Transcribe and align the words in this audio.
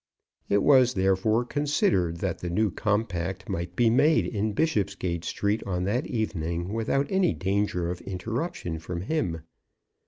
It 0.49 0.63
was, 0.63 0.95
therefore, 0.95 1.45
considered 1.45 2.17
that 2.21 2.39
the 2.39 2.49
new 2.49 2.71
compact 2.71 3.47
might 3.47 3.75
be 3.75 3.87
made 3.91 4.25
in 4.25 4.53
Bishopsgate 4.53 5.23
Street 5.23 5.61
on 5.67 5.83
that 5.83 6.07
evening 6.07 6.73
without 6.73 7.05
any 7.11 7.35
danger 7.35 7.91
of 7.91 8.01
interruption 8.01 8.79
from 8.79 9.01
him. 9.01 9.41